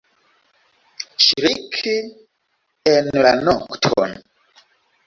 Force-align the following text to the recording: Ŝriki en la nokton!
Ŝriki 1.27 1.93
en 2.95 3.13
la 3.27 3.39
nokton! 3.47 4.21